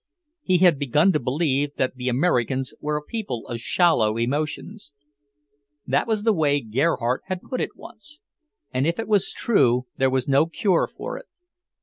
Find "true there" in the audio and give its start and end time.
9.31-10.09